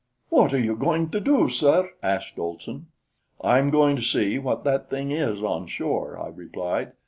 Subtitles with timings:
[0.29, 2.87] "What are you going to do, sir?" asked Olson.
[3.39, 6.93] "I'm going to see what that thing is on shore," I replied.